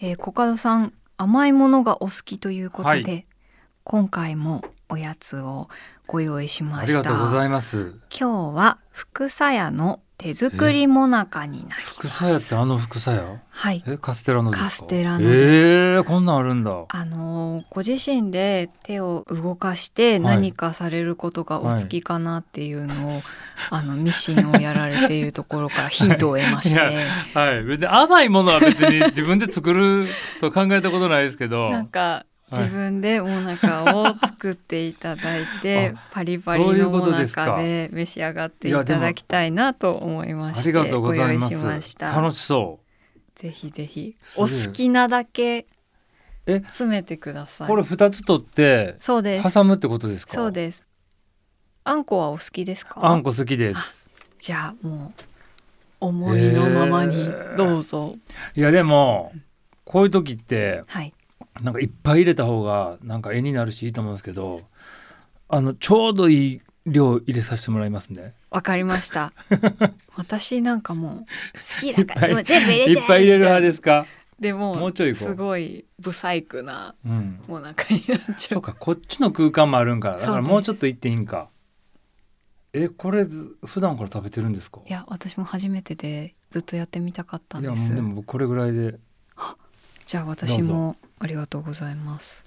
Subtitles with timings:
[0.00, 3.26] えー、コカドさん甘いものがお好きということで、はい。
[3.84, 5.68] 今回もおやつを
[6.06, 7.00] ご用意しました。
[7.00, 7.94] ありがとうございます。
[8.10, 11.94] 今日は福さ屋の手作りもなかになります。
[11.94, 13.82] 福さ屋ってあの福さ屋はい。
[13.86, 15.60] えカステラのカステラのです。
[15.60, 16.84] えー、こんなんあるんだ。
[16.88, 23.22] あのーご自身で手を動かして何かされることがお好きかなっていうのを、
[23.70, 27.64] あのミシンをやられているところからヒントを得まして、いやはい。
[27.64, 30.06] 別に甘いものは別に自分で作る
[30.40, 31.70] と考えたことないですけど。
[31.72, 41.96] なんかはい自分でもなかを作っていただいて、 あパリパリのもなかかで召し上がっていただきたいなと思いましてありがとうございます。
[41.96, 42.10] た。
[42.20, 42.80] 楽しそ
[43.34, 44.16] ぜひぜひ。
[44.36, 45.66] お好きなだけ
[46.46, 46.60] え？
[46.60, 47.66] 詰めてください。
[47.66, 49.52] うこれ二つ取ってそうです。
[49.52, 50.34] 挟むってことですか？
[50.34, 50.86] そうです。
[51.84, 53.04] あんこはお好きですか？
[53.04, 54.10] あんこ好きです。
[54.38, 55.24] じゃあもう
[56.00, 58.14] 思いのままにどうぞ、
[58.54, 59.32] いやでも
[59.84, 61.13] こういう時ってはい
[61.62, 64.62] なんかいっぱい入れた方がなんか絵になるしいいと思うんですけど
[65.48, 68.34] あのちょうどいい量入れさせてもらいますね。
[68.50, 69.32] わかりました。
[70.16, 71.20] 私なんかもう
[71.76, 72.28] 好きだから。
[72.28, 74.06] でも全部入れちゃえいっぱい入れる派ですか？
[74.38, 77.40] でももうちょいすごいブサイクなうん。
[77.46, 80.10] もう中になっちゃそううかこっちの空間もあるんか。
[80.10, 81.48] らだからもうちょっと行っていいんか。
[82.74, 84.80] えこれず普段から食べてるんですか？
[84.86, 87.72] いや私も初めてでずっとやってみたかったんです。
[87.72, 88.98] いやもうでも僕これぐらいで
[90.06, 92.44] じゃあ私もありがとうございます。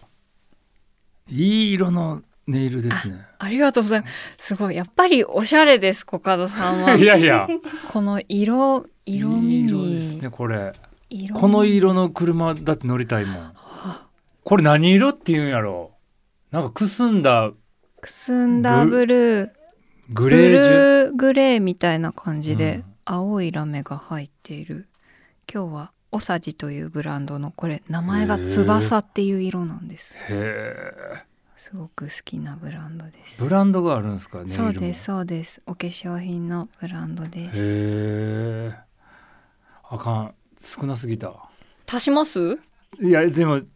[1.30, 3.26] いい色のネイルですね。
[3.40, 4.48] ありがとうございます。
[4.48, 4.76] すごい。
[4.76, 6.96] やっぱりおしゃれですコカドさんは。
[6.98, 7.48] いやいや。
[7.92, 10.72] この色色味いい色ですにねこれ。
[11.34, 13.54] この色の車だって乗りたいもん。
[14.44, 15.92] これ何色って言うんやろ
[16.52, 17.52] なんかくすんだ。
[18.00, 19.50] くすんだブルー。
[20.10, 22.84] ブグレーグレーみたいな感じで、うん。
[23.04, 24.88] 青いラメが入っている。
[25.54, 30.18] 今日はオサジというブランドのこれ名前が翼っていう色なんです。
[30.18, 31.24] へえ
[31.56, 33.42] すごく好きなブランドです。
[33.42, 35.62] ブランドがあるんですかネイルもそうですそうです。
[35.66, 37.52] お化粧品のブランドです。
[37.56, 38.74] へえ
[39.90, 40.34] あかん。
[40.64, 41.34] 少なすぎた。
[41.88, 42.58] 足します？
[43.02, 43.68] いやでもい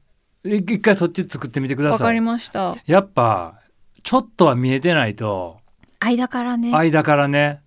[0.44, 2.76] 一回そっち作ってみてくだわかりさいました。
[2.86, 3.62] やっぱ
[4.04, 5.60] ちょっとは見えてないと。
[6.00, 6.74] 間からね。
[6.76, 7.62] 間からね。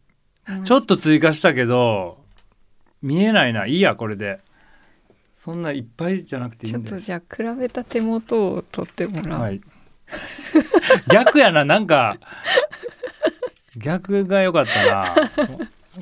[0.49, 2.19] うんちょっと追加したけど
[3.01, 3.67] 見えないな。
[3.67, 4.41] いいやこれで
[5.45, 9.61] そんないっぱいじゃなくていいちょっとじゃあ比べた手元を取ってもらう、はい。
[11.13, 12.17] 逆やななんか。
[13.77, 15.15] 逆が良かったな。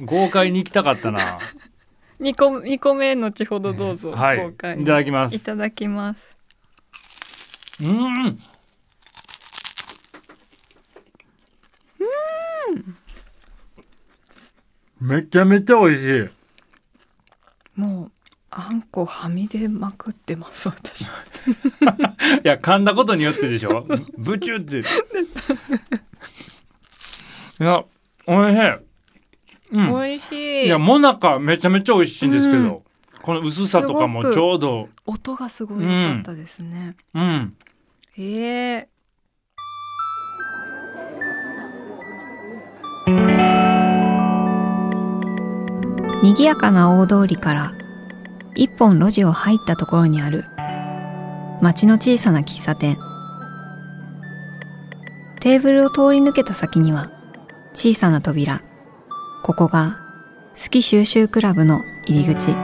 [0.05, 1.41] 豪快に行きたかったな。
[2.21, 4.39] 二個二個目後ほどどうぞ、はい。
[4.39, 5.35] 公開いただきます。
[5.35, 6.37] いただきます。
[7.83, 8.39] うん。
[15.01, 16.31] めちゃめちゃ美味し
[17.77, 17.81] い。
[17.81, 18.22] もう
[18.55, 21.07] あんこはみ出まくってます私。
[21.07, 21.09] い
[22.45, 23.87] や噛んだことによってでしょ。
[24.19, 24.81] ブチュって。
[24.81, 24.83] い
[27.65, 27.83] や
[28.27, 28.61] おいしい、
[29.73, 30.33] うん、美味し
[30.65, 30.67] い。
[30.67, 32.79] いやもなかめちゃめちゃ美味しいんですけど、うん。
[33.23, 34.91] この薄さとかもちょうど。
[35.07, 37.57] 音がすごい良かったですね、うん。
[38.19, 38.87] へえ。
[46.23, 47.73] 賑やかな大通りから
[48.55, 50.45] 一本路地を入ったところにある。
[51.61, 52.99] 町の小さな喫茶店。
[55.41, 57.11] テーブルを通り抜けた先には
[57.73, 58.61] 小さな扉。
[59.43, 59.99] ここが
[60.55, 62.55] 好き収集クラブの入り口。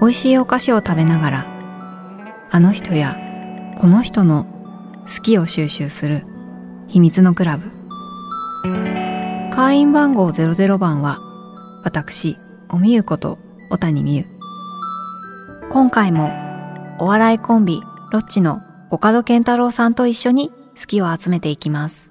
[0.00, 3.18] 美味しいお菓子を食べながらあの人や
[3.76, 4.46] この人の
[5.02, 6.24] 好きを収集する
[6.88, 7.70] 秘密のクラブ。
[9.50, 11.18] 会員番号00番は
[11.84, 12.36] 私
[12.68, 13.38] おみゆこと
[13.72, 14.24] 小谷美優。
[15.70, 16.32] 今回も
[16.98, 18.60] お笑いコンビロッチの
[18.90, 22.10] 岡戸健太郎さんと一緒に好きを集めていきます。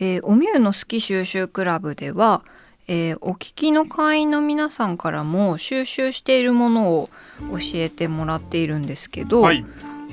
[0.00, 2.42] えーおみゆの好き収集クラブでは、
[2.86, 7.10] えーお聞きの会員の皆さんからも収集しているものを
[7.52, 9.62] 教えてもらっているんですけど、はい。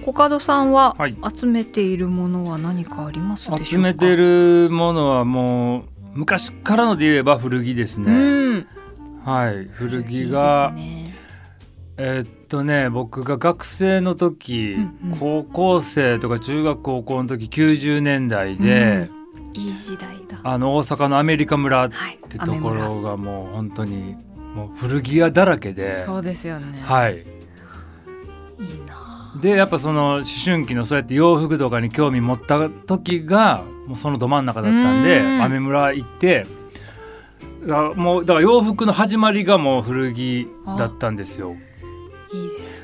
[0.06, 1.18] コカドさんははい。
[1.36, 3.66] 集めているものは何かありますでしょうか？
[3.66, 8.68] 集めてるものはもう昔からので言えば古着ですね、うん。
[9.24, 11.16] はい古着いいがね。
[11.98, 15.18] えーっとね僕が学生の時、うんうん。
[15.18, 19.10] 高校生とか中学高校の時90年代で、
[19.56, 20.40] いい時代だ。
[20.44, 24.16] あの大阪のアメリカ村っはいてところがもう本当に
[24.54, 27.26] もう古着屋だらけでそうですよね、はい
[29.42, 35.44] でやっぱその思春期のそうやって洋服とかに興味持った時がもうそのど真ん中だったんでうん。
[35.44, 36.46] 雨村行って
[37.66, 40.48] だもうだから洋服の始まりがもう古着
[40.78, 41.56] だったんですよ。
[42.34, 42.84] いいです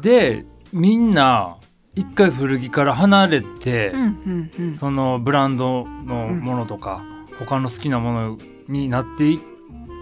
[0.00, 1.56] でみんな
[1.94, 4.74] 一回古着から離れて、なうんうんうん。
[4.74, 7.04] そのブランドのものとか、
[7.38, 8.38] 他の好きなもの
[8.68, 9.38] になってい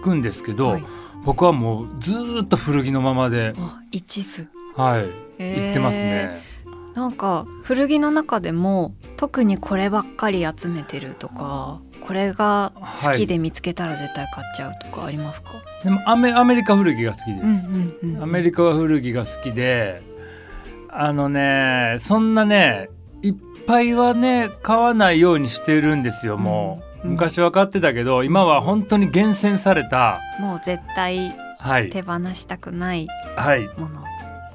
[0.01, 0.83] くんですけど、はい。
[1.25, 4.47] 僕はもうずーっと古着のままで、あ一途。
[4.75, 5.09] はい、
[5.57, 6.41] 行ってますね。
[6.93, 15.51] なんか古着の中でも特にこればっかり集めてるとかこれが好きで見つけたら絶対買っちゃうとかありますか、
[15.83, 17.43] でもアメアメリカ古着が好きです。
[17.43, 20.01] うんうんうんアメリカ古着が好きで
[20.89, 22.89] あのねそんなね
[23.21, 23.35] いっ
[23.65, 31.89] ぱいはね買わないようにしてるんですよもう、うん昔は買ってたけど今は本当に厳選されたもう絶対はい。
[31.89, 33.67] 手放したくないはい。
[33.79, 34.03] もの、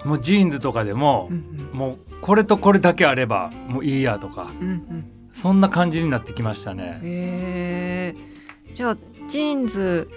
[0.05, 5.11] もうジーンズとかでもう、んもうこれとこれだけあればもういいやとかうんうん。
[5.33, 6.99] そんな感じになってきましたね。
[7.03, 8.75] へえ。
[8.75, 8.97] じゃあ
[9.29, 10.09] ジーンズ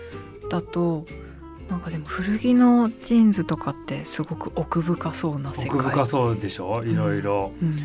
[0.50, 1.06] だと
[1.70, 5.80] なんかでも古着のジーンズとかってすごく奥深そうな世界。
[5.80, 6.84] 奥深そうでしょ？
[6.86, 7.78] いろいろ、うん。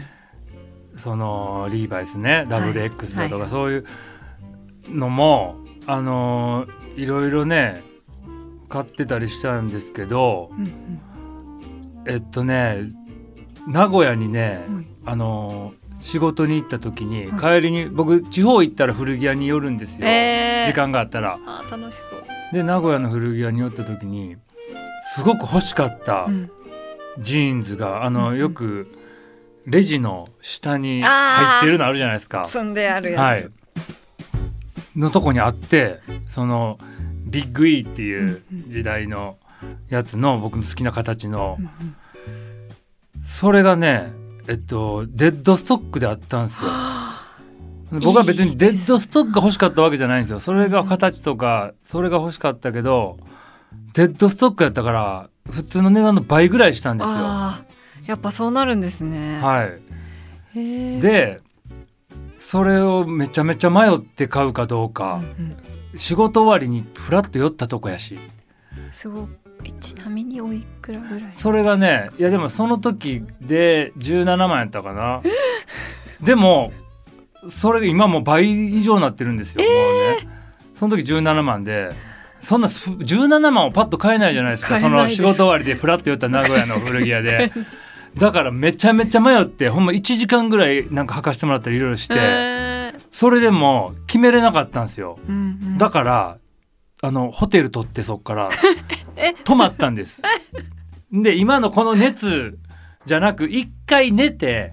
[0.97, 3.51] そのリーバイスね WX だとか、はい。
[3.51, 3.85] そういう
[4.91, 5.57] のも
[5.87, 7.83] あのーいろいろね
[8.69, 11.01] 買ってたりしたんですけどうんうん
[12.07, 12.93] えっとね
[13.67, 14.87] 名古屋にね、はい。
[15.07, 20.67] あのー仕事に行った時に、は帰りに僕地方行ったら古着屋に寄るんですよ、えー。
[20.67, 21.39] 時間があったら。
[21.47, 24.37] あ楽しそう、で名古屋の古着屋に寄った時に
[25.15, 26.51] すごく欲しかったうん。
[27.21, 28.39] ジーンズが、あの、うんうん。
[28.39, 28.89] よく
[29.67, 32.45] レジの下に入ってるのあるじゃないですか。
[32.45, 33.49] 積んであるやつ、はい、
[34.97, 36.79] のとこにあってその
[37.25, 39.37] ビッグイーっていう時代の
[39.89, 41.57] やつの僕の好きな形の。
[41.59, 41.97] うんうん。
[43.25, 44.13] それがね
[44.49, 46.71] えっとデッドストックであったんですよ。
[47.91, 50.41] 僕は別にデッドストックが欲しかったわけじゃないんですよ。
[50.41, 53.19] それが形とかそれが欲しかったけど
[53.95, 57.17] デッドストックやったから普通の値段の倍ぐらいしたんですよ。
[58.07, 59.41] やっぱそうなるんですね、
[60.55, 61.41] い、へえで
[62.37, 65.23] それをめちゃめちゃ迷って買うかどうか。
[65.39, 65.57] うんうん。
[65.97, 68.19] 仕事終わりにフラッと寄ったとこやし。
[68.91, 69.27] すごい
[69.73, 71.33] ちなみにおいくらぐらい？
[71.37, 75.23] それがねいやでもその時で17万やったかな。
[76.23, 76.73] でも
[77.51, 79.73] それが今もう倍以上になってるんですよ、もう
[80.23, 80.29] ね。
[80.75, 81.93] その時17万で
[82.41, 84.81] そんなす17万をパッと買えないじゃないですか。
[84.81, 87.53] その仕事終わりでフラッと寄った名古屋の古着屋で。
[88.17, 93.01] だからめちゃめちゃ迷ってほんま1時間ぐらいなんか履かしてもらったりいろいろして、へー。
[93.13, 95.19] それでも決めれなかったんですよ。
[95.29, 95.39] うんう
[95.71, 95.79] ん。
[95.79, 96.37] だから
[97.05, 98.49] あのホテル取ってそっから。
[99.17, 99.35] え？
[99.45, 100.23] 泊まったんです。
[101.13, 102.59] で今のこの熱
[103.05, 104.73] じゃなく一回寝て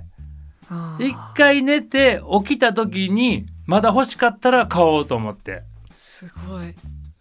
[1.00, 5.64] 一回寝て起きた時にまだ欲しかったら買おうと思って。
[5.92, 6.74] すごい。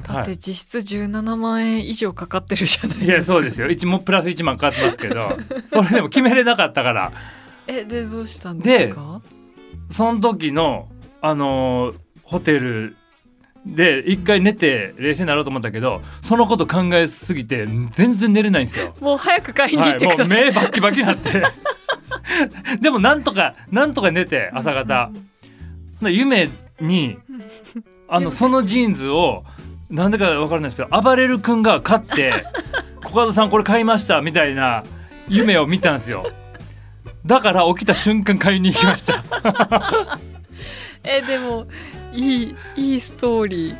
[0.07, 3.13] だって実質17万円以上かかってるじゃないですか。
[3.13, 3.69] いやそうですよ。
[3.69, 5.37] 一もプラス1万かかってますけど。
[5.73, 7.13] それでも決めれなかったから。
[7.67, 9.21] えでどうしたんですか？
[9.91, 10.89] その時の
[11.21, 12.95] あのーホテル
[13.67, 18.95] で一回寝て冷静になろうと思ったけどそのこと考えすぎて全然寝れないんですよ。
[19.01, 21.43] もう早く買いに行はい、もうってください、目バッキバキになって。
[22.81, 25.11] でもなんとかなんとか寝て朝方、
[25.99, 26.49] ほな夢
[26.81, 27.19] に
[28.09, 29.45] あのそのジーンズを
[29.91, 32.33] なんでかわからないですけど暴れる君が買って
[33.05, 34.85] 「コカドさんこれ買いました」みたいな
[35.29, 36.27] 夢を見たんですよ。
[37.27, 40.19] だから起きた瞬間買いに行きました。
[41.05, 41.67] えでも
[42.13, 43.77] いいいいストーリー。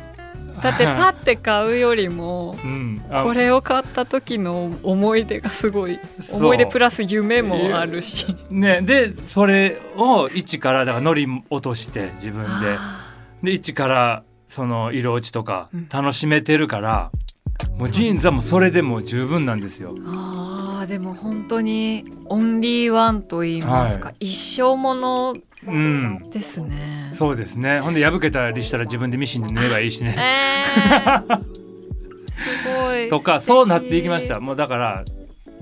[0.61, 3.23] だってパッて買うよりもうん、あ。
[3.23, 5.99] これを買った時の思い出がすごい。
[6.31, 8.35] 思い出プラス夢もあるし。
[8.49, 12.49] ねでそれを一からだから乗り落として自分で。
[12.49, 15.89] あで一からその色落ちとかうん。
[15.89, 17.11] 楽しめてるから、
[17.77, 19.95] もうジーンズはもうそれでもう十分なんですよ。
[19.95, 25.35] ーあーでも本当にオンリーワンと言いますか、は一生もの
[25.67, 27.11] うん、ですね。
[27.13, 27.79] そうですね。
[27.81, 30.15] ほんで破けたりしたら自分でミシンで縫えばいいしね。
[30.17, 31.43] えー、
[32.31, 33.09] すごい。
[33.09, 34.39] とかそうなっていきました。
[34.39, 35.05] もうだから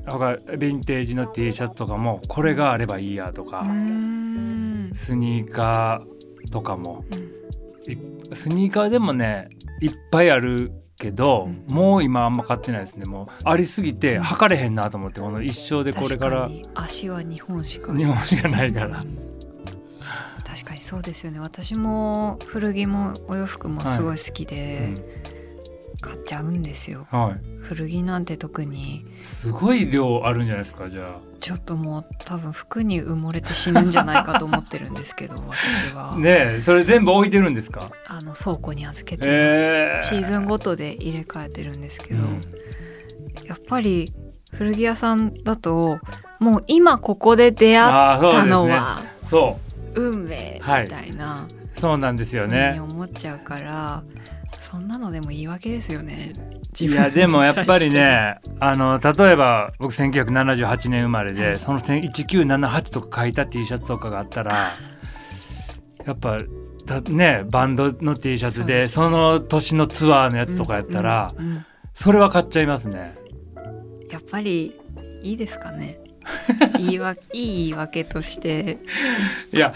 [0.06, 3.66] 他ヴィンテージの T シャツとかもこれがあればいいやとか
[4.94, 7.04] スニーカーとかも。
[7.12, 8.36] うん。
[8.36, 9.50] スニーカーでもね
[9.82, 11.74] いっぱいあるけど、うん。
[11.74, 13.06] もう今あんま買ってないですね。
[13.06, 16.44] もうありすぎて測れへんなと思ってこの一生でこれから。
[16.44, 16.70] 確かに。
[16.76, 19.04] 足は2本しか日本しかないから。
[20.60, 21.40] 確かにそうですよね。
[21.40, 24.94] 私も古着もお洋服もすごい好きで、
[26.02, 27.08] 買っちゃうんですよ。
[27.10, 29.06] は古着なんて特に。
[29.20, 37.90] いすごい量あるんじゃないですかじゃちょっともう多分服に埋もれて死ぬんじゃないかと思ってるんですけど 私は、あねえそれ全部置いてるんですか？
[38.08, 40.02] あの倉庫に預けてます、えー。
[40.02, 42.42] シーズンごとで入れ替えてるんですけど、うん。
[43.46, 44.14] やっぱり
[44.52, 46.00] 古着屋さんだと
[46.40, 47.92] もう今ここで出会っ
[48.32, 48.74] たのね。
[48.74, 49.58] はそ
[49.96, 54.04] 運命はいみたいなうそうなんですよね思っちゃうから、
[54.62, 56.34] そんなのでも言い訳ですよね。
[56.80, 64.72] いやでもやっぱりね あの例えば僕1978年生まれで、はいその1978とか書いた T シャツとかがあったら
[66.06, 66.38] やっぱ
[66.86, 71.66] たねバンドの T シャツでそその年のツアーのやつとかやったら、うんうんうん
[72.00, 73.14] それは買っちゃいますね。
[74.10, 74.74] やっぱり
[75.22, 76.00] いいですかね。
[76.78, 78.78] 言いわ いい言い訳として、
[79.54, 79.74] いや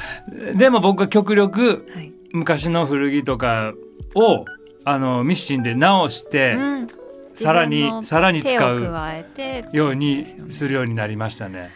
[0.56, 2.14] でも僕は極力はい。
[2.34, 3.74] 昔の古着とか
[4.16, 4.46] を
[4.86, 6.88] あのミシンで直して、うん。
[7.36, 8.94] さらにさらに使う
[9.72, 11.72] ようにするようになりましたね。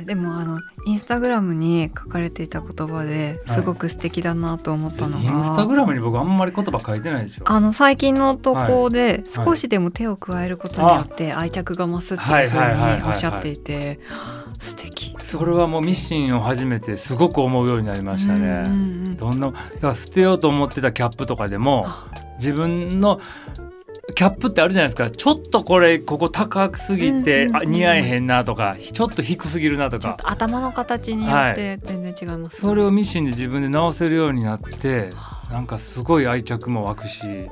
[0.00, 7.44] えーでもあのインスタグラムに書かれていた言葉ですごく素敵だなと思ったのが、インスタグラムに僕あんまり言葉書いてないでしょ。
[7.46, 9.46] あの最近の投稿ではい。
[9.46, 13.56] 少しでも手を加えることによって愛着が増すっていうふうはいはいはいはいはいにおっしゃってい。
[13.58, 14.00] て
[14.60, 15.16] 素敵。
[15.24, 18.62] それはもうミシンを始めてすごく思うようになりましたうんうね。
[18.68, 19.16] ん。
[19.16, 22.06] どんなだから捨てようと思ってたキャップとかでもあ。
[22.38, 23.20] 自分の
[24.12, 25.10] キャップってあるじゃないですか。
[25.10, 30.02] ちょっとこれここ高くすぎて、あ似合えへんなとかちょっと低すぎるなとか。
[30.02, 35.10] ちょっと頭の形によって全然違います、それをミシンで自分で直せるようになって
[35.50, 37.48] なんかすごい愛着も湧くし。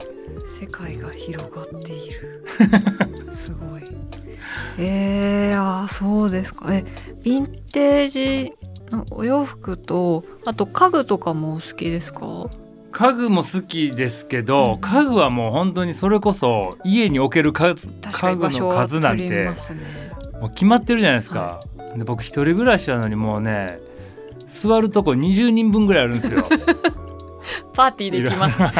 [0.60, 2.44] 世界が広がっている。
[3.30, 3.82] すごい。
[4.78, 6.74] えー、あーそうですか。
[6.74, 6.84] え
[7.22, 8.52] ヴィンテージ
[8.90, 12.20] のお洋服とあと家具とかもお好きですか？
[12.90, 14.80] 家具も好きですけど、うん。
[14.80, 19.50] 家具はもう本当にそれこそ家に置ける家具の数なんてね。
[20.40, 21.60] もう決まってるじゃないですか、
[21.96, 23.80] で僕一人暮らしなのにもうね
[24.46, 26.44] 座るとこ20人分ぐらいあるんですよ。
[27.74, 28.62] パーティーできます。
[28.62, 28.72] はい。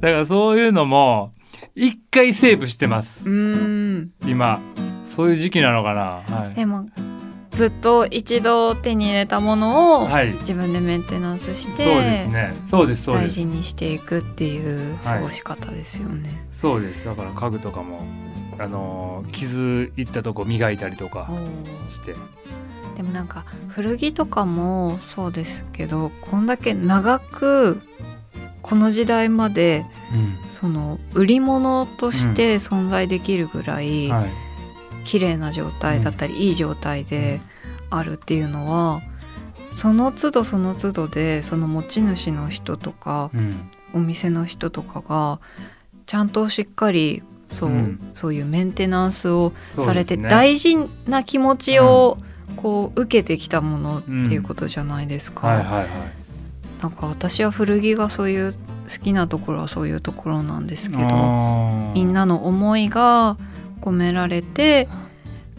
[0.00, 1.32] からそういうのも
[1.74, 3.28] 一回セーブしてます。
[3.28, 3.56] うー
[3.98, 4.10] ん。
[4.26, 4.60] 今。
[5.14, 6.36] そういう時期なのかな。
[6.36, 6.88] はい、でも
[7.54, 12.54] ずっと一度手に入れたものをはい、自分でメンテナンスして、そうですね。
[12.66, 13.26] そうですそうです。
[13.26, 16.44] 大事にしていくっていう過ごし方ですよね。
[16.50, 17.04] そうです。
[17.04, 18.00] だから家具とかも
[18.58, 21.30] あのー傷いったとこ磨いたりとか
[21.88, 22.14] して。
[22.96, 27.80] でもなんか古着とかもそうですけどこんだけ長く
[28.62, 29.84] この時代まで
[30.48, 34.53] その売り物として存在できるぐらいはい
[35.04, 37.40] 綺麗な状態だったり、いい状態で
[37.90, 39.02] あるっていうのは
[39.70, 43.70] その都度その都度でその持ち主の人とかうん。
[43.94, 45.38] お店の人とかが
[46.06, 48.00] ちゃんとしっかりそう,、うん。
[48.14, 52.18] そういうメンテナンスをされてね大事な気持ちを
[52.56, 55.86] こう受けてきたものっていうことじゃないですか。
[56.82, 58.58] なんか私は古着がそういう好
[59.02, 61.02] きなところはそういうところなんですけど
[61.94, 63.38] みんなの思いが
[63.84, 64.88] 込められて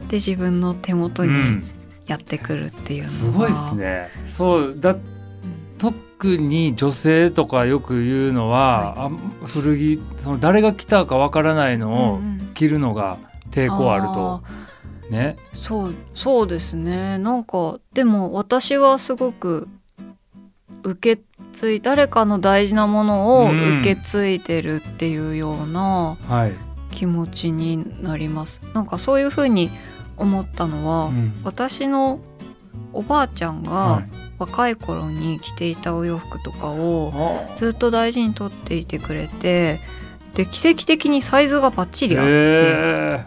[0.10, 1.63] で自分の手元にうん。
[2.08, 4.10] やってくるっていうのは、すごいですね。
[4.27, 4.96] そうだ
[5.79, 9.10] 特に女性とかよく言うのは、あ
[9.48, 12.51] 古着その誰が着たかわからないうんのをうんうん。
[12.53, 13.17] 着るのが
[13.50, 14.44] 抵抗あると。
[15.10, 15.36] あね。
[15.53, 17.17] ーそうそうですね。
[17.17, 19.67] なんかでも私はすごく
[20.84, 21.22] 受け
[21.53, 23.79] 継い誰かの大事なものをうん。
[23.79, 26.51] 受け継いでるっていうようなはい、
[26.95, 28.61] 気持ちになります。
[28.73, 29.69] なんかそういうふうに
[30.17, 31.41] 思ったのは、うん。
[31.43, 32.19] 私の
[32.93, 34.25] おばあちゃんがはい。
[34.37, 37.55] 若い頃に着ていたお洋服とかをあ。
[37.55, 39.79] ずっと大事に取っていてくれて
[40.33, 43.25] で奇跡的にサイズがバッチリあってへ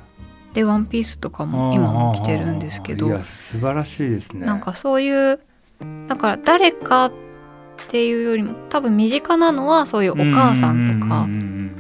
[0.53, 4.45] でワンピースとかーも今も着てるんですけどいや素晴らしいですね。
[4.45, 5.41] なんかそういう
[6.07, 7.11] だから誰か
[7.85, 11.27] っていうよりも多分身近なのはそういうお母さんとか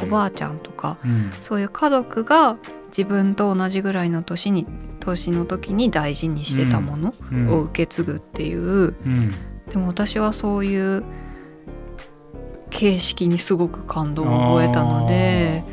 [0.07, 1.31] おばあちゃんとかうん。
[1.41, 4.67] そういう家族が自分と同じぐらいの年に
[5.01, 7.49] 年の時に大事にしてたものうん。
[7.51, 9.35] を受け継ぐっていう、うん。
[9.69, 11.05] でも私はそういう
[12.71, 15.65] 形式にすごく感動を覚えたので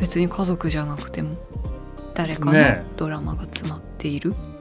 [0.00, 1.36] 別に家族じゃなくても
[2.14, 2.84] 誰かのね。
[2.96, 4.30] ドラマが詰まっている。
[4.30, 4.51] うん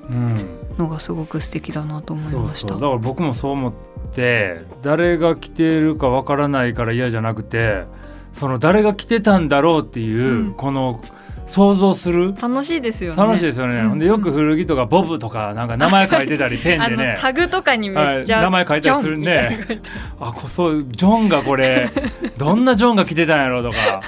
[0.77, 2.69] のがすごく素敵だなと思いそうました。
[2.69, 3.73] そうだから僕もそう思っ
[4.13, 7.85] て誰が着てるかわからないから嫌じゃなくて
[8.33, 10.53] その誰が着てたんだろうっていう、うん。
[10.53, 11.01] この
[11.47, 13.21] 想像する楽しいですよね。
[13.21, 13.89] 楽しいですよね、うん。
[13.89, 17.13] ほんでよく古着とかボブとかなんか名前書いてたり ペンあでね。
[17.13, 18.45] のタグとかにめっちゃ、はい。
[18.45, 19.89] 名前書いたりするねジョンみたいなの書いて
[20.21, 21.89] あこそうジョンがこれ
[22.37, 24.01] どんなジョンが着てたんやろうとか。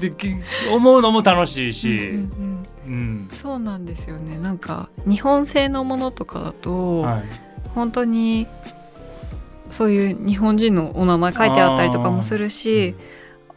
[0.00, 0.28] でき
[0.70, 3.28] 思うのも楽しいし、うんうんうんうん。
[3.32, 4.38] そうなんですよね。
[4.38, 7.24] なんか日本製のものとかだと、はい、
[7.74, 8.46] 本当に
[9.70, 12.94] そういう日本人のお名前書いてあったりとかもするし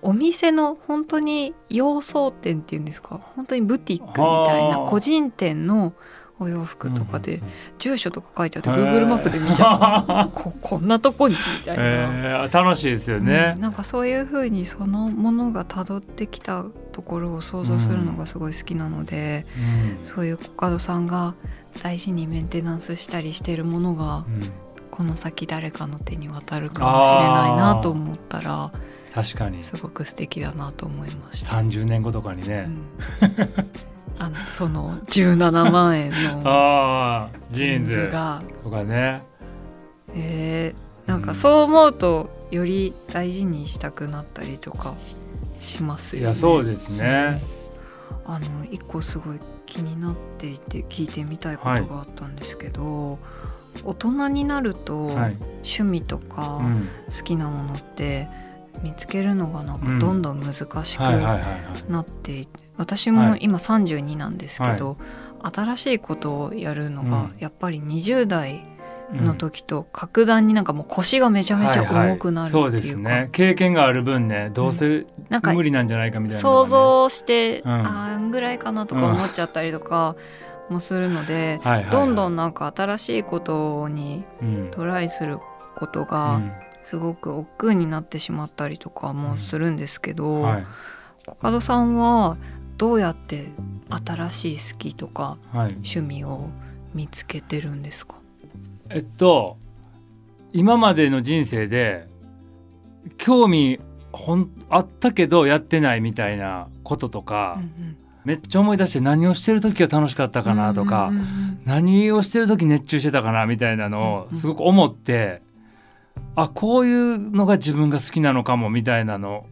[0.02, 3.20] お店の本当に洋装店っていうんですか？
[3.36, 4.14] 本当にブティックみ
[4.48, 5.94] たいな個人店の
[6.40, 7.42] お洋服とかで
[7.78, 10.32] 住所とか書いてあって Google マップで見ちゃう。
[10.34, 11.84] ここんなとこにみたいな。
[11.84, 12.64] えー。
[12.64, 13.54] 楽しいですよね。
[13.56, 19.46] うん、なんかそういう風にそのものが辿ってきたところを想像するのがすごい好きなので、
[20.00, 20.06] うん。
[20.06, 21.36] そういうコカドさんが
[21.84, 24.26] 大事にメンテナンスしたりしているものがうん。
[24.92, 28.70] この先誰かの手に渡るかもしれないなと思ったら
[29.14, 29.64] 確かに。
[29.64, 31.54] すごく素敵だなと思いました。
[31.54, 32.68] 30年後とかにね、
[33.22, 33.50] うん
[34.20, 37.92] あのその17万円のジジーンズ。
[37.92, 39.24] ズが、とかね。
[40.14, 44.94] えーなんかそう思うとより大事にしたくなったりとか
[45.60, 46.28] しますよね。
[46.28, 47.42] いやそうですね。
[48.26, 53.18] あの一個すごい気になっていて聞いてみたいことがあったんですけど、
[53.84, 56.88] 大人になるとはい、趣味とかうん。
[57.08, 58.28] 好きなものって
[58.84, 61.48] 見つけるのがなんかうんどんどん難しくはいはいはいは
[61.88, 61.92] い。
[61.92, 62.48] なって
[62.78, 63.30] 私はい。
[63.32, 64.98] も今32なんですけど、
[65.42, 67.36] 新しいことをやるのがうん。
[67.40, 68.66] やっぱり20代
[69.14, 73.30] うんの時と格段になんかもう腰がめちゃめちゃ重くなるっていうか、はいはいそうですね。
[73.32, 77.72] 経験がある分ねどうせなんか無理なんじゃないかみたいなのが想ね、像して、うん。
[77.72, 80.16] あんぐらいかなとか思っちゃったりとか
[80.70, 81.92] もするので、はいはいはい。
[81.92, 84.68] どんどんなんか新しいことにうん。
[84.70, 85.40] トライする
[85.76, 86.52] ことうがん
[86.84, 90.66] すごく億劫になってしまったりとかもするんですけど、はい。
[91.26, 92.38] コカドさんは
[92.78, 93.46] どうやって
[94.06, 95.72] 新しい好きとかはい。
[95.74, 96.50] 趣味を
[96.94, 98.16] 見つけてるんですか、
[98.90, 99.58] えっと
[100.52, 102.08] 今までの人生で
[103.18, 103.80] 興味
[104.12, 107.96] ほんあったけどやってないみたいなこととか、うん
[108.26, 115.42] めっちゃ思い出して何をしてる時が楽しかったうんかなとか、うんうんうん何をしてる時熱中してたかなみたいなのうんうんをすごく思って、
[116.36, 119.46] あこういうのが自分が好きなのかもみたいなの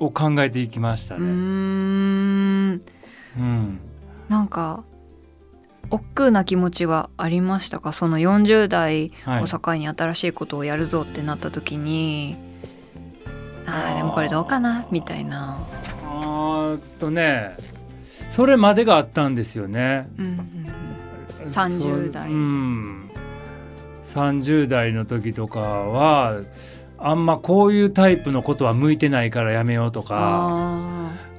[0.00, 1.20] を考えていきましたね。
[1.24, 2.80] ん。
[3.36, 3.80] うん。
[4.28, 4.84] なんか
[5.90, 7.92] 億劫な気持ちはありましたか？
[7.92, 9.44] その40代はい。
[9.44, 12.36] を境に新しいことをやるぞってなった時に、
[13.66, 13.94] ああー。
[13.94, 14.86] ーでもこれどうかな？
[14.90, 15.58] みたいな、
[16.02, 17.56] あとね
[18.30, 20.08] それまでがあったんですよね。
[20.18, 21.46] うんうんうん。
[21.46, 22.32] 30代。
[22.32, 22.95] うん、
[24.16, 26.40] 30代の時とかは
[26.98, 30.96] あんまこういうタイプのことは向いてないからやめようとかあ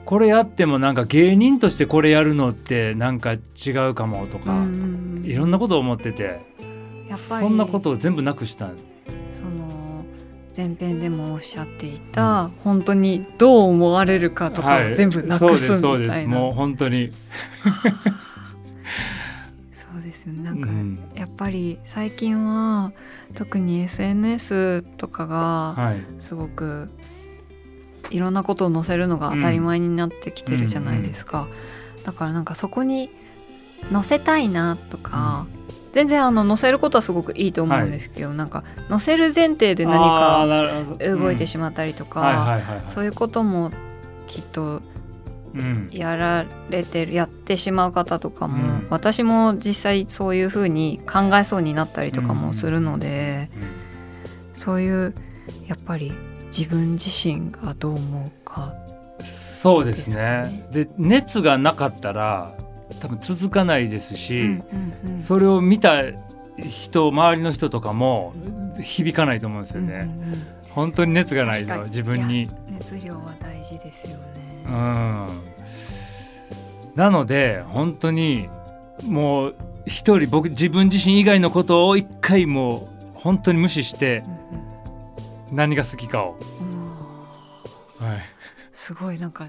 [0.08, 4.66] これやってもなんか芸人としてこれやるのってなんか違うかもとか、
[5.24, 6.40] いろんなことを思ってて
[7.10, 7.46] やっぱり。
[7.46, 8.72] そんなことを全部なくしたそ
[9.50, 10.06] の
[10.56, 16.22] 前編でもおっしゃっていた、本当にどう思われるかとかを全部なくすみたいな、そうですそうです。
[16.26, 17.12] もう本当に、
[20.08, 20.44] ですよね。
[20.44, 20.94] なか、うん。
[20.94, 22.94] んやっぱり最近は
[23.36, 25.98] 特に SNS とかがはい。
[26.20, 26.90] すごく
[28.10, 31.48] いろんなことを載せるのが当たり前になってきてるじゃないですか、
[32.04, 33.10] だからなんかそこに
[33.92, 35.46] 載せたいなとか、
[35.92, 40.46] 全然あの載せることはすごくいいと思うんですけど、なんか載せる前提で何か
[41.00, 41.48] 動いてうん。
[41.48, 42.84] しまったりとか、はいはいはいはい。
[42.88, 43.72] そういうことも
[44.28, 44.82] きっとうん
[45.92, 48.88] やられてるやってしまう方とかも、うん。
[48.90, 53.50] 私も実際そういうふうに考えそうになったりとかもするので、
[54.54, 55.16] そういう
[55.68, 56.14] やっぱり
[56.48, 58.74] 自分自身がどう思うか
[59.22, 60.68] そうですね。
[60.72, 62.56] で熱がなかったら
[63.00, 64.64] 多分続かないですし、うん
[65.06, 65.20] うんうん。
[65.20, 66.04] それを見た
[66.58, 68.34] 人周りの人とかも
[68.82, 70.48] 響かないと思うんですよね、うんうんうん。
[70.72, 72.50] 本当に熱がないと自分に。
[72.70, 74.47] 熱量は大事ですよね。
[74.68, 75.28] うん。
[76.96, 78.50] なので本当に
[79.04, 84.68] もう一人僕自分自身以外のことを一回もう本当に無視してうん
[85.52, 86.38] 何が好きかを、
[88.74, 89.48] すごいなんか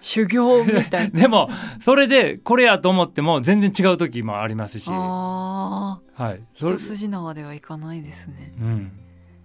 [0.00, 1.12] 修行みたい。
[1.12, 1.20] な。
[1.22, 1.48] でも
[1.80, 8.52] それでこれやと思っても全然違う時もありますし、はい、それ一筋縄ではいかないですね。
[8.58, 8.92] うん、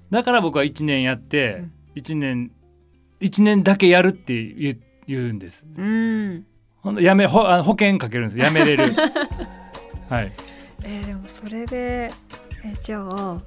[0.10, 1.72] だから僕は1年やってうん。
[1.96, 2.52] 1年
[3.22, 5.64] 1年だけやるって言う言うんです。
[5.78, 6.46] うん。
[6.82, 8.40] ほんとやめほあの保険かけるんです。
[8.40, 8.94] やめれる。
[10.10, 10.32] はい。
[10.84, 12.12] えーでもそれで
[12.66, 13.38] えじゃあ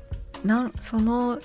[0.45, 1.39] なんその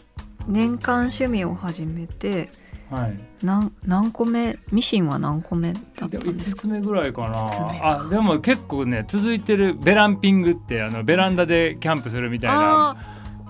[0.47, 2.49] 年間趣味を始めて
[2.89, 3.19] はい。
[3.43, 4.57] 何何個目？
[4.71, 7.31] ミシンは何個目だったんでも5ですかつ目ぐらいかな。
[7.83, 12.95] あでも結構ね続いてるベランピングってあのベランダでキャンプするみたいな。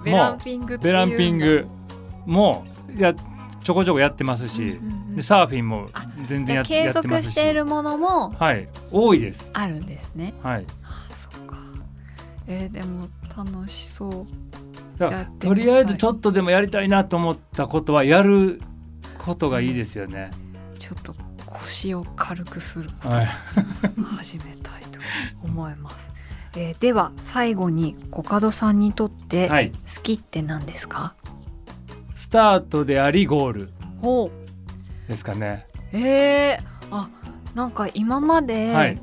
[0.04, 1.68] ベランピングベランピング
[2.26, 2.66] も
[2.98, 3.14] や
[3.64, 4.80] ちょこちょこやってますし、
[5.16, 5.88] でサーフィンも
[6.28, 7.32] 全然や継続やってますし。
[7.32, 9.50] しているものもはい多いです。
[9.54, 10.34] あるんですね。
[10.44, 10.66] はい。
[10.84, 11.58] あそっか。
[12.48, 14.28] えーでも楽しそう。
[14.98, 18.62] だからとりあえずちょっとでもやりたいなと思ったことはやる
[19.18, 20.32] ことがいいですよね、
[20.78, 23.26] ちょっと腰を軽くするはい、
[24.18, 25.00] 始めたいと
[25.44, 26.12] 思います、
[26.56, 29.72] えーでは最後にコカドさんにとって好はい、
[30.04, 31.21] きって何ですか、ス
[32.32, 34.32] タートでありゴールほ
[35.08, 35.68] ですかね。
[35.94, 37.10] うえー、あ
[37.54, 39.02] なんか今まで、はい。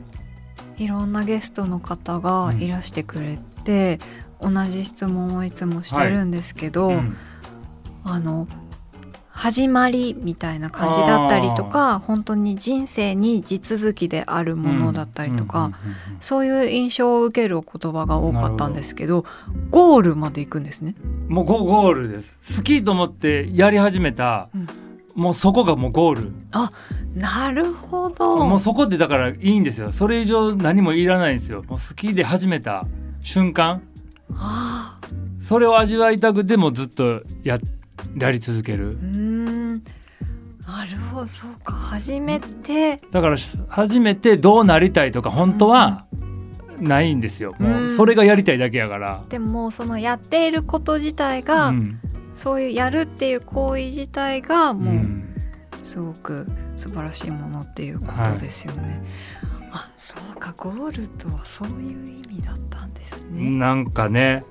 [0.78, 3.98] いろんなゲストの方がいらしてくれて、
[4.40, 7.16] 同じ質問をいつもしてるんですけど、うん。
[8.04, 8.48] あの
[9.38, 15.70] 始まりみたいな感じだったりとか本当に人生に地続きであるものだったりとか、
[16.20, 19.24] そういう印象を受けるお言葉が多かったんですけど
[19.70, 20.94] ゴールまで行くんですね。
[21.02, 22.36] うんもうゴゴールです。
[22.56, 24.68] 好きと思ってやり始めた、うん。
[25.14, 26.32] もうそこがもうゴール。
[27.14, 28.46] なるほど。
[28.46, 29.92] もうそこでだからいいんですよ。
[29.92, 31.62] それ以上何もいらないんですよ。
[31.68, 32.86] もう好きで始めた
[33.20, 33.82] 瞬間。
[34.32, 34.98] あ
[35.40, 37.58] それを味わいたくてもずっとや
[38.18, 38.98] やり続ける。
[38.98, 39.74] ーうーん。
[39.74, 41.26] なるほど。
[41.26, 41.72] そうか。
[41.72, 43.00] 初めて。
[43.10, 43.36] だから
[43.68, 46.06] 初めてどうなりたいとか本当は
[46.80, 52.00] ないんですよ、もうそれがやりたいだけやから、でもそのやっていること自体が、うん。
[52.34, 55.24] そういうやるっていう行為自体がうもうん。
[55.82, 59.02] すごく素晴らしいものっていうことですよね。
[59.72, 60.54] あそうか。
[60.56, 63.50] ゴールとはそういう意味だったんですね。
[63.50, 64.44] なんかね。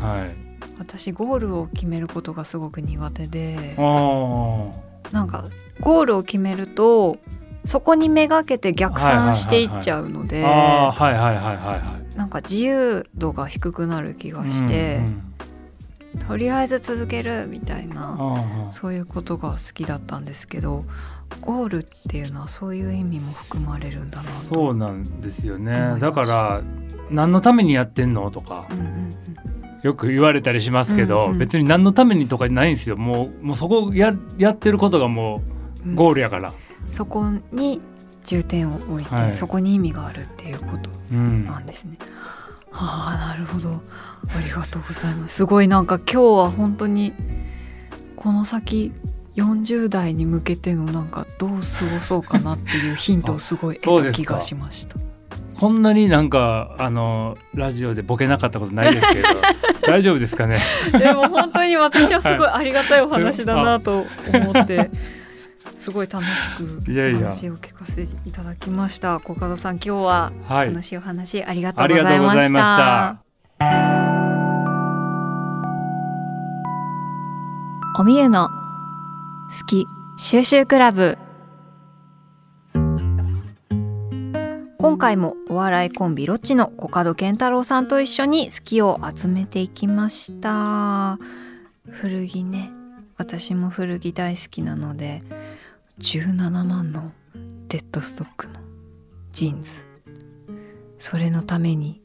[0.00, 0.51] はい
[0.82, 5.44] 私ゴールを決めることがすごく苦手でなんか
[5.80, 7.18] ゴールを決めると
[7.64, 12.16] そこにめがけて逆算していっちゃうのであーはいはいはいはいはい。
[12.16, 15.28] なんか自由度が低くなる気がして、うんうん
[16.28, 20.84] とりあえず続けるみたいなそういうことが好きだったんですけど
[21.40, 24.28] ゴールっていうのはそういう意味も含まれるんだなと。
[24.28, 25.96] そうなんですよね。
[26.00, 26.60] だから
[27.08, 28.30] 何のためにやってんの？
[28.30, 28.66] とか。
[28.70, 29.16] うんうん
[29.82, 32.96] よく言われたりしますけど、うんうん別に何のためにとかないんですよ。
[32.96, 35.42] もうもうそこややってることがも
[35.84, 35.92] うん。
[35.92, 36.52] うゴールやから、
[36.90, 37.80] そこに
[38.24, 39.34] 重点を置いて、はい。
[39.34, 41.44] そこに意味があるっていうことうん。
[41.44, 41.98] なんですね。
[42.70, 43.80] はあなるほど。
[44.34, 45.34] ありがとうございます。
[45.36, 47.12] すごいなんか今日は本当に
[48.16, 48.92] この先
[49.36, 54.96] 40代に向けてのなんかどう過ごそうかなっていうヒントをすごい得た気がしました。
[55.56, 59.28] こんなになんかあのラジオでボケなかったことないですけど
[59.86, 60.58] 大丈夫ですかね？
[60.98, 64.90] でも本当に私はすごいありがたいお話だなと思って。
[65.76, 66.30] すごい楽し
[66.84, 69.18] くいやいやお話を聞かせていただきました。
[69.18, 73.82] コカドさん今日ははい楽しいお話ありがとうございましがとうござい。
[77.98, 81.18] おみゆの好き収集クラブ
[84.82, 91.20] 今回もお笑いコンビロッチのコカドケンタロウさんと一緒に好きを集めていきました。
[91.88, 92.72] 古着ね。
[93.16, 95.22] 私も古着大好きなので
[96.00, 97.12] 17万の
[97.68, 98.54] デッドストックの
[99.30, 99.84] ジーンズ。
[100.98, 102.00] それのために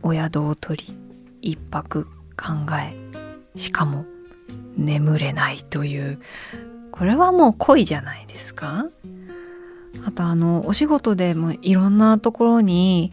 [0.00, 0.96] お宿を取り
[1.42, 2.04] 一泊
[2.38, 2.96] 考え
[3.58, 4.06] しかも
[4.78, 6.18] 眠れないという。
[6.90, 8.86] これはもう恋じゃないですか？
[10.04, 13.12] あとあのお仕事でもいろんなところに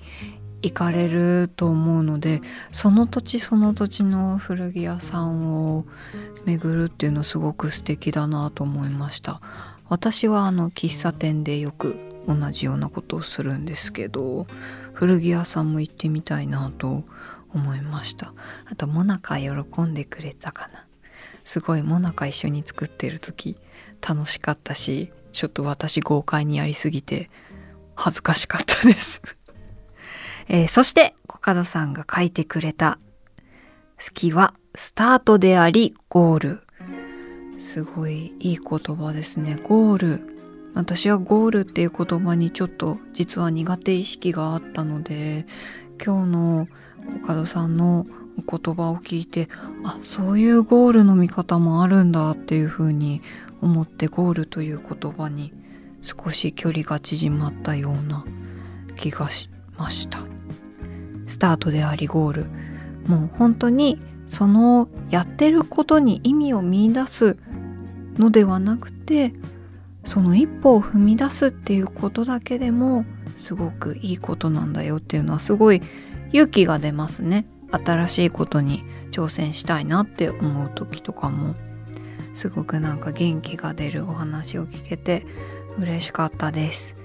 [0.61, 2.41] 行かれると思うので
[2.71, 5.85] その土地その土地の古着屋さんを
[6.45, 9.41] 巡るっていうのすごく素敵だなと思いました。
[9.89, 14.47] 私はあの喫茶店でよく同じようなことをするんですけど
[14.93, 17.03] 古着屋さんも行ってみたいなと
[17.53, 18.33] 思いました。
[18.65, 19.49] あとモナカ喜
[19.81, 20.85] んでくれたかな。
[21.43, 23.57] すごいモナカ一緒に作ってる時
[24.01, 27.27] 楽しかったしちょっと私豪快にやりすぎて
[27.95, 29.21] 恥ずかしかったです、
[30.47, 32.99] えーそしてコカドさんが書いてくれた
[33.99, 36.59] 好きはスタートでありゴール。
[37.57, 39.57] すごいいい言葉ですね。
[39.63, 40.33] ゴール。
[40.73, 45.45] 私はゴールっていう言葉にちょっと実は苦手意識があったので
[46.03, 46.67] 今日の
[47.21, 48.05] 岡戸さんの
[48.37, 49.47] お言葉を聞いて
[49.83, 53.21] あそういうゴールの見方もあるんだっていうふうに
[53.63, 55.53] 思ってゴールという言葉に
[56.01, 58.25] 少し距離が縮まったような
[58.97, 60.19] 気がしました。
[61.25, 62.45] スタートでありゴール。
[63.07, 67.37] もう本当にそのやってることに意味を見出す
[68.17, 69.33] のではなくて
[70.03, 73.05] その一歩を踏み出すっていうことだけでも
[73.37, 75.81] すごくいいことなんだよっていうのはすごい
[76.31, 77.45] 勇気が出ますね。
[77.71, 81.55] 新しいことに挑戦したいなって思う時とかも。
[82.33, 85.25] すごくなんか元気が出るお話を聞けて
[85.77, 86.95] 嬉しかったです。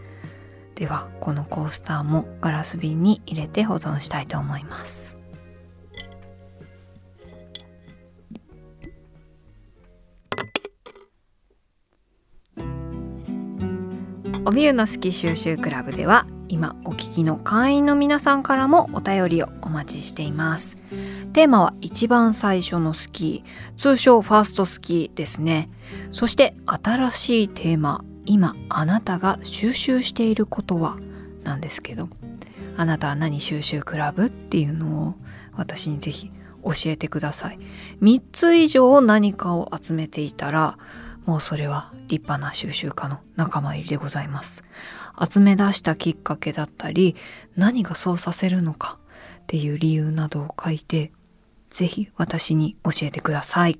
[0.75, 5.17] ではこのコースターもガラス瓶に入れて保存したいと思います。
[14.45, 20.79] おみゆの好き収集クラブでは今お聞きの会員の皆さんからもお便りをお待ちしています。
[21.39, 23.79] テーマは一番最初のスキー。
[23.79, 25.71] 通称ファーストスキーですね。
[26.11, 28.05] そして新しいテーマ。
[28.27, 30.97] 今あなたが収集していることは
[31.45, 32.09] なんですけど。
[32.77, 35.15] あなたは何収集クラブっていうのを
[35.55, 36.33] 私にぜひ
[36.65, 37.61] 教えてください。
[38.03, 40.77] 3つ以上何かを集めていたら
[41.25, 44.65] もうそれは立派な収集家の仲間入りでございます。
[45.33, 47.15] 集め出したきっかけだったり
[47.55, 48.99] 何がそうさせるのか
[49.39, 51.13] っていう理由などを書いて
[51.71, 53.79] ぜひ私に教えてください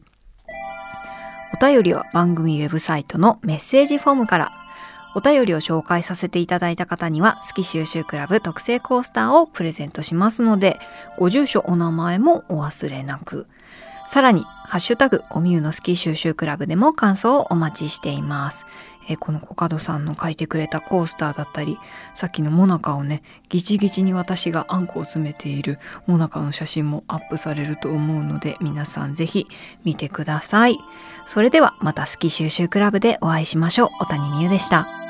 [1.55, 4.59] お便りは番組ウェブサイトのメッセージフォームから
[5.15, 10.79] お便りを紹介させていただいた方には、好き収集クラブ特製コースターをプレゼントしますので、
[11.19, 13.49] ご住所、お名前もお忘れなく。
[14.07, 18.65] さらに、ハッシュタグ、おみゆのスキー収集クラブでも感想をお待ちしています。
[19.09, 21.79] え、このコカドさんの書いてくれたコースターだったり、
[22.15, 29.47] さっきのモナカをね、ギチギチに私があんこを詰めているモナカの写真もアップされると思うので、皆さんぜひ
[29.85, 30.79] 見てください。
[31.27, 33.89] それではまた好き収集クラブでお会いしましょう。
[34.01, 35.08] 小谷美優でした。